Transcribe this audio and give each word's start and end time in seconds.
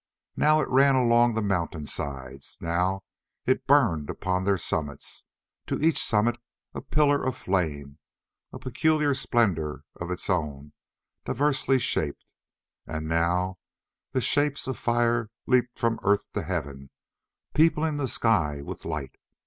Now 0.35 0.59
it 0.61 0.67
ran 0.69 0.95
along 0.95 1.35
the 1.35 1.43
mountain 1.43 1.85
sides, 1.85 2.57
now 2.59 3.03
it 3.45 3.67
burned 3.67 4.09
upon 4.09 4.45
their 4.45 4.57
summits, 4.57 5.25
to 5.67 5.79
each 5.79 6.01
summit 6.03 6.39
a 6.73 6.81
pillar 6.81 7.23
of 7.23 7.37
flame, 7.37 7.99
a 8.51 8.57
peculiar 8.57 9.13
splendour 9.13 9.83
of 9.97 10.09
its 10.09 10.27
own 10.27 10.73
diversely 11.23 11.77
shaped; 11.77 12.33
and 12.87 13.07
now 13.07 13.59
the 14.11 14.21
shapes 14.21 14.65
of 14.65 14.79
fire 14.79 15.29
leaped 15.45 15.77
from 15.77 15.99
earth 16.01 16.31
to 16.31 16.41
heaven, 16.41 16.89
peopling 17.53 17.97
the 17.97 18.07
sky 18.07 18.59
with 18.63 18.85
light. 18.85 19.13